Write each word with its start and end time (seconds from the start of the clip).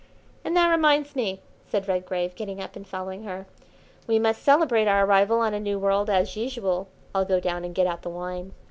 "And 0.43 0.57
that 0.57 0.71
reminds 0.71 1.15
me," 1.15 1.41
said 1.69 1.87
Redgrave, 1.87 2.33
getting 2.33 2.59
up 2.59 2.75
and 2.75 2.87
following 2.87 3.21
her, 3.25 3.45
"we 4.07 4.17
must 4.17 4.41
celebrate 4.41 4.87
our 4.87 5.05
arrival 5.05 5.41
on 5.41 5.53
a 5.53 5.59
new 5.59 5.77
world 5.77 6.09
as 6.09 6.35
usual. 6.35 6.87
I'll 7.13 7.23
go 7.23 7.39
down 7.39 7.63
and 7.63 7.75
get 7.75 7.85
out 7.85 8.01
the 8.01 8.09
wine. 8.09 8.53